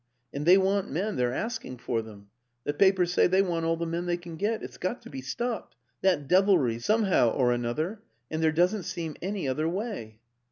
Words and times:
And 0.33 0.47
they 0.47 0.57
want 0.57 0.89
men 0.89 1.15
they're 1.15 1.31
asking 1.31 1.77
for 1.77 2.01
them. 2.01 2.31
The 2.63 2.73
papers 2.73 3.13
say 3.13 3.27
they 3.27 3.43
want 3.43 3.65
all 3.65 3.77
the 3.77 3.85
men 3.85 4.07
they 4.07 4.17
can 4.17 4.35
get... 4.35 4.63
it's 4.63 4.79
got 4.79 5.03
to 5.03 5.11
be 5.11 5.21
stopped 5.21 5.75
that 6.01 6.27
devilry 6.27 6.79
somehow 6.79 7.29
or 7.29 7.51
another... 7.51 8.01
and 8.31 8.41
there 8.41 8.51
doesn't 8.51 8.81
seem 8.81 9.15
any 9.21 9.47
other 9.47 9.69
way. 9.69 10.17